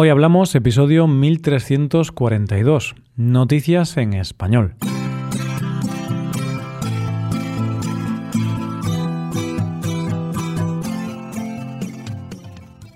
[0.00, 4.76] Hoy hablamos episodio 1342, Noticias en Español.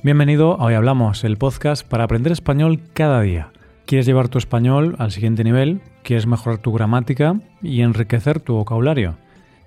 [0.05, 3.51] Bienvenido a Hoy Hablamos, el podcast para aprender español cada día.
[3.85, 5.81] ¿Quieres llevar tu español al siguiente nivel?
[6.05, 9.17] ¿Quieres mejorar tu gramática y enriquecer tu vocabulario?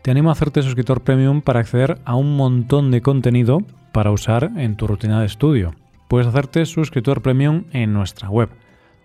[0.04, 3.58] Te animo a hacerte suscriptor premium para acceder a un montón de contenido
[3.92, 5.76] para usar en tu rutina de estudio
[6.08, 8.50] puedes hacerte suscriptor premium en nuestra web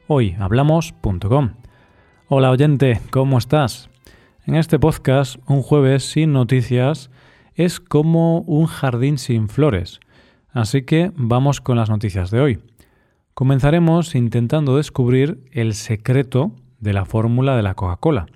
[0.07, 1.51] hoyhablamos.com.
[2.29, 3.91] Hola oyente, ¿cómo estás?
[4.45, 7.11] En este podcast, un jueves sin noticias
[7.55, 10.01] es como un jardín sin flores.
[10.53, 12.59] Así que vamos con las noticias de hoy.
[13.35, 18.27] Comenzaremos intentando descubrir el secreto de la fórmula de la Coca-Cola.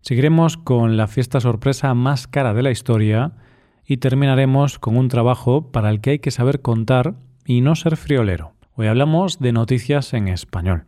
[0.00, 3.32] Seguiremos con la fiesta sorpresa más cara de la historia
[3.84, 7.96] y terminaremos con un trabajo para el que hay que saber contar y no ser
[7.96, 8.52] friolero.
[8.74, 10.86] Hoy hablamos de noticias en español.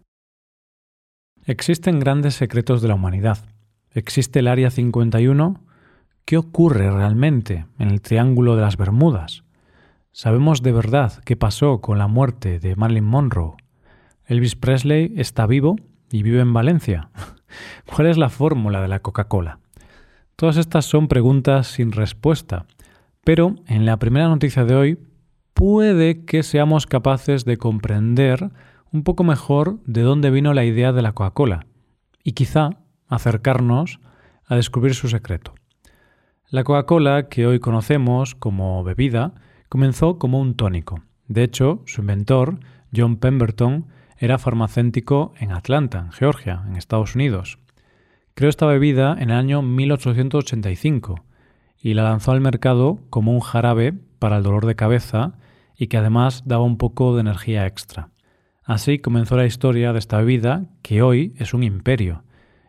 [1.44, 3.38] Existen grandes secretos de la humanidad.
[3.90, 5.60] ¿Existe el Área 51?
[6.24, 9.44] ¿Qué ocurre realmente en el Triángulo de las Bermudas?
[10.10, 13.56] ¿Sabemos de verdad qué pasó con la muerte de Marilyn Monroe?
[14.26, 15.76] ¿Elvis Presley está vivo
[16.10, 17.10] y vive en Valencia?
[17.94, 19.58] ¿Cuál es la fórmula de la Coca-Cola?
[20.36, 22.66] Todas estas son preguntas sin respuesta,
[23.22, 24.98] pero en la primera noticia de hoy
[25.54, 28.50] puede que seamos capaces de comprender
[28.92, 31.66] un poco mejor de dónde vino la idea de la Coca-Cola
[32.22, 32.70] y quizá
[33.08, 34.00] acercarnos
[34.46, 35.54] a descubrir su secreto.
[36.50, 39.34] La Coca-Cola, que hoy conocemos como bebida,
[39.68, 41.02] comenzó como un tónico.
[41.26, 42.58] De hecho, su inventor,
[42.94, 43.86] John Pemberton,
[44.18, 47.58] era farmacéutico en Atlanta, Georgia, en Estados Unidos.
[48.34, 51.24] Creó esta bebida en el año 1885
[51.80, 55.34] y la lanzó al mercado como un jarabe para el dolor de cabeza
[55.76, 58.10] y que además daba un poco de energía extra.
[58.64, 62.24] Así comenzó la historia de esta bebida que hoy es un imperio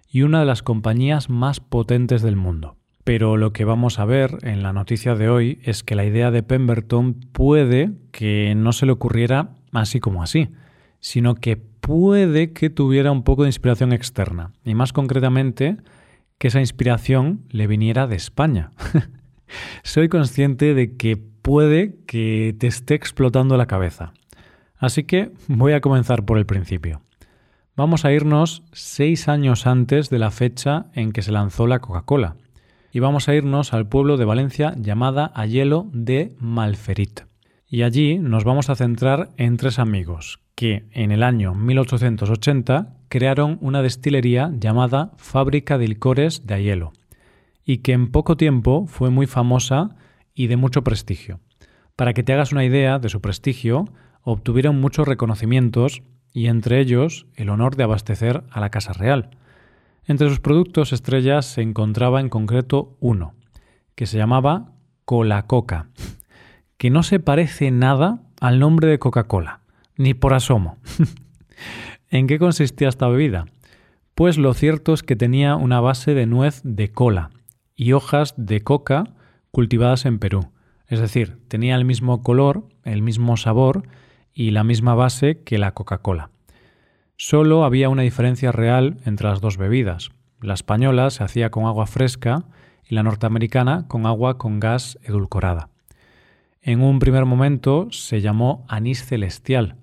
[0.10, 2.78] y una de las compañías más potentes del mundo.
[3.04, 6.32] Pero lo que vamos a ver en la noticia de hoy es que la idea
[6.32, 10.50] de Pemberton puede que no se le ocurriera así como así,
[11.00, 15.78] sino que puede que tuviera un poco de inspiración externa, y más concretamente
[16.40, 18.72] que esa inspiración le viniera de España.
[19.84, 24.14] Soy consciente de que puede que te esté explotando la cabeza.
[24.78, 27.04] Así que voy a comenzar por el principio.
[27.76, 32.36] Vamos a irnos seis años antes de la fecha en que se lanzó la Coca-Cola.
[32.92, 37.22] Y vamos a irnos al pueblo de Valencia llamada Ayelo de Malferit.
[37.68, 43.60] Y allí nos vamos a centrar en tres amigos que en el año 1880 crearon
[43.62, 46.94] una destilería llamada Fábrica de Licores de Ayelo
[47.64, 49.96] y que en poco tiempo fue muy famosa
[50.36, 51.40] y de mucho prestigio.
[51.96, 53.86] Para que te hagas una idea de su prestigio,
[54.22, 56.04] obtuvieron muchos reconocimientos
[56.34, 59.30] y entre ellos el honor de abastecer a la Casa Real.
[60.06, 63.34] Entre sus productos estrellas se encontraba en concreto uno,
[63.96, 64.74] que se llamaba
[65.06, 65.88] Cola Coca,
[66.78, 69.62] que no se parece nada al nombre de Coca-Cola,
[69.96, 70.78] ni por asomo.
[72.10, 73.46] ¿En qué consistía esta bebida?
[74.14, 77.32] Pues lo cierto es que tenía una base de nuez de cola
[77.76, 79.15] y hojas de coca
[79.56, 80.50] cultivadas en Perú.
[80.86, 83.88] Es decir, tenía el mismo color, el mismo sabor
[84.34, 86.30] y la misma base que la Coca-Cola.
[87.16, 90.10] Solo había una diferencia real entre las dos bebidas.
[90.42, 92.44] La española se hacía con agua fresca
[92.84, 95.70] y la norteamericana con agua con gas edulcorada.
[96.62, 99.78] En un primer momento se llamó anís celestial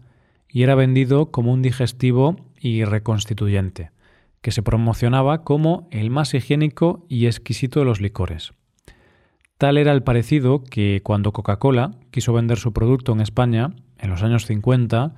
[0.50, 3.90] y era vendido como un digestivo y reconstituyente,
[4.42, 8.52] que se promocionaba como el más higiénico y exquisito de los licores.
[9.62, 14.24] Tal era el parecido que cuando Coca-Cola quiso vender su producto en España, en los
[14.24, 15.14] años 50,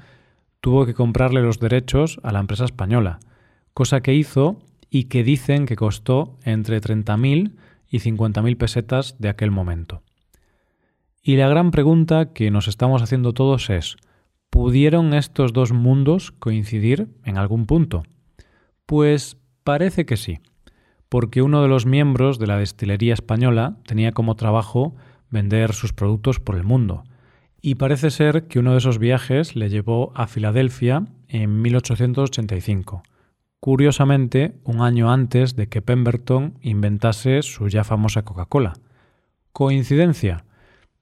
[0.60, 3.20] tuvo que comprarle los derechos a la empresa española,
[3.72, 4.58] cosa que hizo
[4.90, 7.54] y que dicen que costó entre 30.000
[7.88, 10.02] y 50.000 pesetas de aquel momento.
[11.22, 13.96] Y la gran pregunta que nos estamos haciendo todos es,
[14.50, 18.02] ¿pudieron estos dos mundos coincidir en algún punto?
[18.84, 20.38] Pues parece que sí
[21.08, 24.94] porque uno de los miembros de la destilería española tenía como trabajo
[25.30, 27.04] vender sus productos por el mundo.
[27.60, 33.02] Y parece ser que uno de esos viajes le llevó a Filadelfia en 1885,
[33.58, 38.74] curiosamente un año antes de que Pemberton inventase su ya famosa Coca-Cola.
[39.52, 40.44] ¿Coincidencia?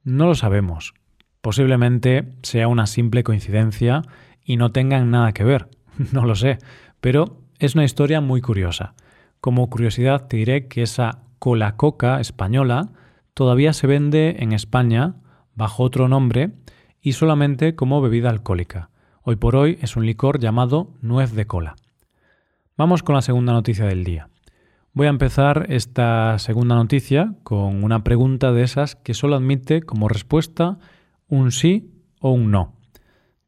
[0.04, 0.94] No lo sabemos.
[1.40, 4.02] Posiblemente sea una simple coincidencia
[4.44, 5.68] y no tengan nada que ver.
[6.12, 6.58] No lo sé,
[7.00, 8.94] pero es una historia muy curiosa.
[9.42, 12.92] Como curiosidad te diré que esa cola coca española
[13.34, 15.16] todavía se vende en España
[15.56, 16.52] bajo otro nombre
[17.00, 18.90] y solamente como bebida alcohólica,
[19.24, 21.74] Hoy por hoy es un licor llamado nuez de cola.
[22.76, 24.28] Vamos con la segunda noticia del día.
[24.92, 30.08] Voy a empezar esta segunda noticia con una pregunta de esas que solo admite como
[30.08, 30.78] respuesta
[31.26, 31.90] un sí
[32.20, 32.76] o un no.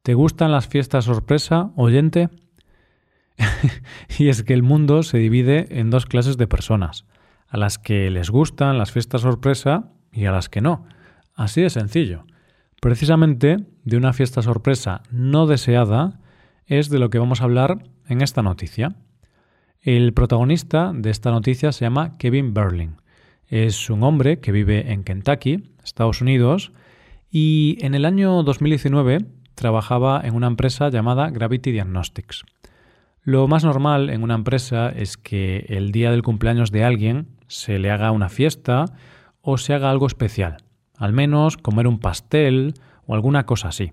[0.03, 2.31] ¿Te gustan las fiestas sorpresa, oyente?
[4.19, 7.05] y es que el mundo se divide en dos clases de personas,
[7.49, 10.87] a las que les gustan las fiestas sorpresa y a las que no.
[11.35, 12.25] Así de sencillo.
[12.81, 16.21] Precisamente de una fiesta sorpresa no deseada
[16.67, 18.97] es de lo que vamos a hablar en esta noticia.
[19.81, 22.97] El protagonista de esta noticia se llama Kevin Berling.
[23.49, 26.73] Es un hombre que vive en Kentucky, Estados Unidos,
[27.31, 32.45] y en el año 2019 trabajaba en una empresa llamada Gravity Diagnostics.
[33.27, 37.79] Lo más normal en una empresa es que el día del cumpleaños de alguien se
[37.79, 38.85] le haga una fiesta
[39.41, 40.59] o se haga algo especial,
[40.99, 42.75] al menos comer un pastel
[43.07, 43.93] o alguna cosa así.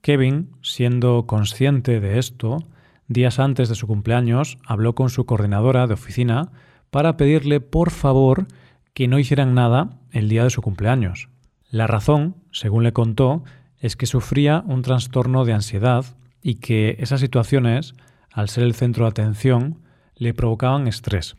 [0.00, 2.64] Kevin, siendo consciente de esto,
[3.06, 6.50] días antes de su cumpleaños habló con su coordinadora de oficina
[6.90, 8.48] para pedirle por favor
[8.92, 11.28] que no hicieran nada el día de su cumpleaños.
[11.70, 13.44] La razón, según le contó,
[13.78, 16.04] es que sufría un trastorno de ansiedad
[16.42, 17.94] y que esas situaciones
[18.34, 19.78] al ser el centro de atención,
[20.16, 21.36] le provocaban estrés,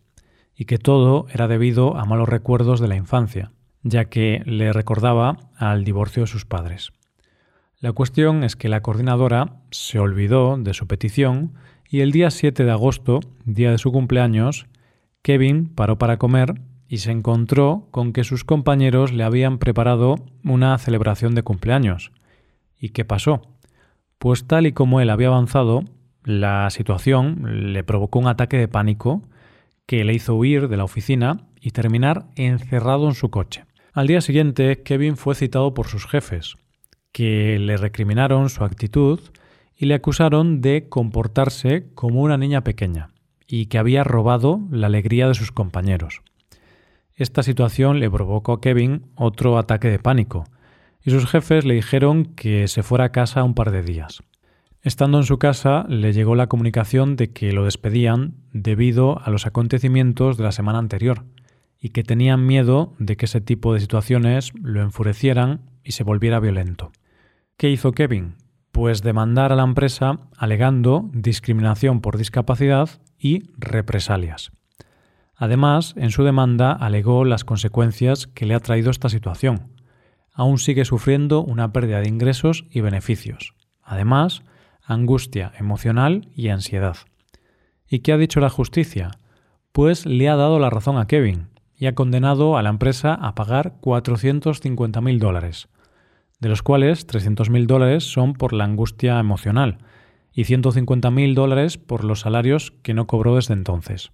[0.56, 3.52] y que todo era debido a malos recuerdos de la infancia,
[3.84, 6.94] ya que le recordaba al divorcio de sus padres.
[7.82, 11.54] La cuestión es que la coordinadora se olvidó de su petición
[11.90, 14.66] y el día 7 de agosto, día de su cumpleaños,
[15.22, 20.16] Kevin paró para comer y se encontró con que sus compañeros le habían preparado
[20.46, 22.14] una celebración de cumpleaños.
[22.80, 23.42] ¿Y qué pasó?
[24.18, 25.84] Pues tal y como él había avanzado,
[26.26, 29.22] la situación le provocó un ataque de pánico
[29.86, 33.66] que le hizo huir de la oficina y terminar encerrado en su coche.
[33.94, 36.56] Al día siguiente, Kevin fue citado por sus jefes,
[37.12, 39.20] que le recriminaron su actitud
[39.78, 43.12] y le acusaron de comportarse como una niña pequeña
[43.48, 46.22] y que había robado la alegría de sus compañeros.
[47.14, 50.46] Esta situación le provocó a Kevin otro ataque de pánico,
[51.04, 54.24] y sus jefes le dijeron que se fuera a casa un par de días.
[54.86, 59.48] Estando en su casa, le llegó la comunicación de que lo despedían debido a los
[59.48, 61.26] acontecimientos de la semana anterior
[61.82, 66.40] y que tenían miedo de que ese tipo de situaciones lo enfurecieran y se volviera
[66.40, 66.92] violento.
[67.58, 68.36] ¿Qué hizo Kevin?
[68.72, 74.52] Pues demandar a la empresa alegando discriminación por discapacidad y represalias.
[75.36, 79.72] Además, en su demanda alegó las consecuencias que le ha traído esta situación.
[80.32, 83.56] Aún sigue sufriendo una pérdida de ingresos y beneficios.
[83.82, 84.44] Además,
[84.86, 86.98] angustia emocional y ansiedad.
[87.88, 89.12] ¿Y qué ha dicho la justicia?
[89.72, 93.36] Pues le ha dado la razón a Kevin y ha condenado a la empresa a
[93.36, 95.68] pagar 450.000 dólares,
[96.40, 99.80] de los cuales 300.000 dólares son por la angustia emocional
[100.32, 104.12] y 150.000 dólares por los salarios que no cobró desde entonces.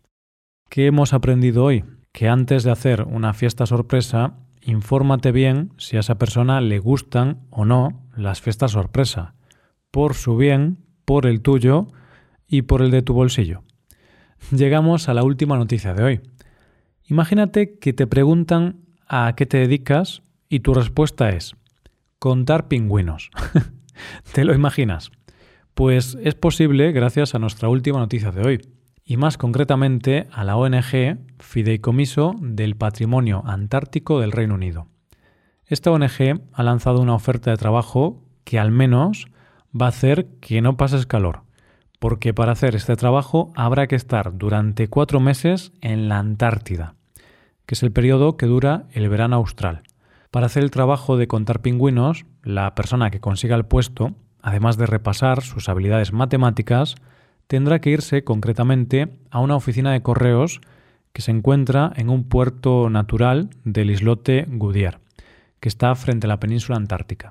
[0.69, 1.83] ¿Qué hemos aprendido hoy?
[2.12, 7.41] Que antes de hacer una fiesta sorpresa, infórmate bien si a esa persona le gustan
[7.50, 9.35] o no las fiestas sorpresa
[9.91, 11.88] por su bien, por el tuyo
[12.47, 13.63] y por el de tu bolsillo.
[14.51, 16.21] Llegamos a la última noticia de hoy.
[17.05, 21.55] Imagínate que te preguntan a qué te dedicas y tu respuesta es
[22.19, 23.29] contar pingüinos.
[24.33, 25.11] ¿Te lo imaginas?
[25.73, 28.62] Pues es posible gracias a nuestra última noticia de hoy,
[29.03, 34.88] y más concretamente a la ONG Fideicomiso del Patrimonio Antártico del Reino Unido.
[35.65, 39.27] Esta ONG ha lanzado una oferta de trabajo que al menos
[39.80, 41.44] va a hacer que no pases calor,
[42.00, 46.96] porque para hacer este trabajo habrá que estar durante cuatro meses en la Antártida,
[47.66, 49.84] que es el periodo que dura el verano austral.
[50.32, 54.88] Para hacer el trabajo de contar pingüinos, la persona que consiga el puesto, además de
[54.88, 56.96] repasar sus habilidades matemáticas,
[57.48, 60.62] tendrá que irse concretamente a una oficina de correos
[61.13, 65.00] que se encuentra en un puerto natural del islote Goodyear,
[65.60, 67.30] que está frente a la península antártica.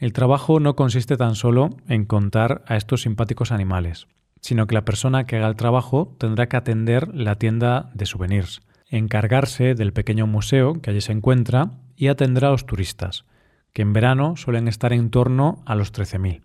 [0.00, 4.08] El trabajo no consiste tan solo en contar a estos simpáticos animales,
[4.40, 8.62] sino que la persona que haga el trabajo tendrá que atender la tienda de souvenirs,
[8.88, 13.26] encargarse del pequeño museo que allí se encuentra y atender a los turistas,
[13.74, 16.40] que en verano suelen estar en torno a los 13.000.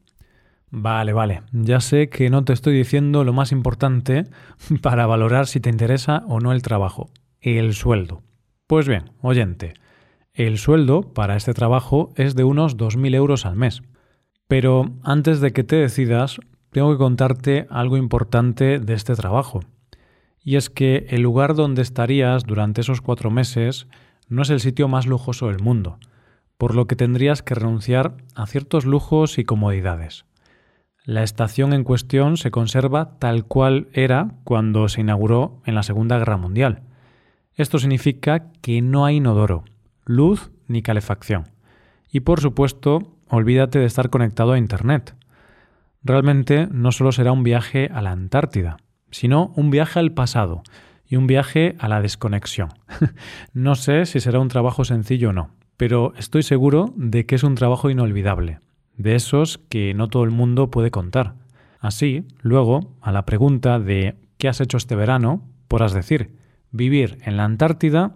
[0.71, 4.25] Vale, vale, ya sé que no te estoy diciendo lo más importante
[4.81, 7.09] para valorar si te interesa o no el trabajo,
[7.39, 8.21] el sueldo.
[8.67, 9.75] Pues bien, oyente,
[10.35, 13.81] el sueldo para este trabajo es de unos 2.000 euros al mes.
[14.47, 16.39] Pero antes de que te decidas,
[16.71, 19.61] tengo que contarte algo importante de este trabajo.
[20.43, 23.87] Y es que el lugar donde estarías durante esos cuatro meses
[24.27, 25.99] no es el sitio más lujoso del mundo,
[26.57, 30.25] por lo que tendrías que renunciar a ciertos lujos y comodidades.
[31.05, 36.17] La estación en cuestión se conserva tal cual era cuando se inauguró en la Segunda
[36.17, 36.81] Guerra Mundial.
[37.53, 39.63] Esto significa que no hay inodoro,
[40.05, 41.45] luz ni calefacción.
[42.11, 45.15] Y por supuesto, olvídate de estar conectado a Internet.
[46.03, 48.77] Realmente no solo será un viaje a la Antártida,
[49.11, 50.63] sino un viaje al pasado
[51.07, 52.69] y un viaje a la desconexión.
[53.53, 57.43] no sé si será un trabajo sencillo o no, pero estoy seguro de que es
[57.43, 58.59] un trabajo inolvidable,
[58.97, 61.35] de esos que no todo el mundo puede contar.
[61.79, 65.43] Así, luego, a la pregunta de ¿qué has hecho este verano?
[65.67, 66.35] podrás decir,
[66.71, 68.15] vivir en la Antártida